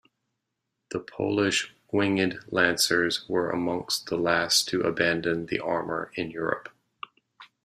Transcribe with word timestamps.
The 0.89 0.99
Polish 0.99 1.75
"winged" 1.91 2.39
lancers 2.47 3.23
were 3.29 3.51
amongst 3.51 4.07
the 4.07 4.17
last 4.17 4.67
to 4.69 4.81
abandon 4.81 5.45
the 5.45 5.59
armour 5.59 6.11
in 6.15 6.31
Europe. 6.31 6.69